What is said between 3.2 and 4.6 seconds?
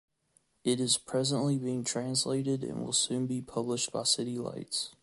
be published by City